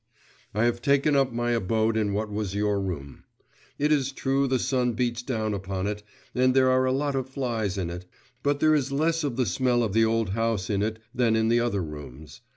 I 0.55 0.63
have 0.65 0.81
taken 0.81 1.15
up 1.15 1.31
my 1.31 1.51
abode 1.51 1.95
in 1.95 2.11
what 2.13 2.31
was 2.31 2.55
your 2.55 2.81
room. 2.81 3.23
It 3.77 3.91
is 3.91 4.11
true 4.11 4.47
the 4.47 4.57
sun 4.57 4.93
beats 4.93 5.21
down 5.21 5.53
upon 5.53 5.85
it, 5.85 6.01
and 6.33 6.55
there 6.55 6.71
are 6.71 6.85
a 6.85 6.91
lot 6.91 7.13
of 7.13 7.29
flies 7.29 7.77
in 7.77 7.91
it; 7.91 8.07
but 8.41 8.59
there 8.61 8.73
is 8.73 8.91
less 8.91 9.23
of 9.23 9.35
the 9.35 9.45
smell 9.45 9.83
of 9.83 9.93
the 9.93 10.03
old 10.05 10.29
house 10.31 10.71
in 10.71 10.81
it 10.81 10.97
than 11.13 11.35
in 11.35 11.49
the 11.49 11.59
other 11.59 11.83
rooms. 11.83 12.41